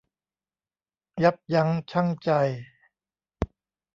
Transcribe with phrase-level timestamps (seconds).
[1.23, 2.29] ยับยั้งชั่งใจ